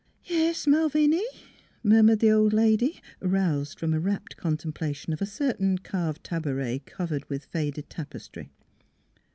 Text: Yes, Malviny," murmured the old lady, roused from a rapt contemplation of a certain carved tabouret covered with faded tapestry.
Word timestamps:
Yes, 0.25 0.65
Malviny," 0.65 1.23
murmured 1.83 2.21
the 2.21 2.31
old 2.31 2.53
lady, 2.53 3.03
roused 3.19 3.79
from 3.79 3.93
a 3.93 3.99
rapt 3.99 4.35
contemplation 4.35 5.13
of 5.13 5.21
a 5.21 5.27
certain 5.27 5.77
carved 5.77 6.23
tabouret 6.23 6.79
covered 6.87 7.29
with 7.29 7.45
faded 7.45 7.87
tapestry. 7.87 8.49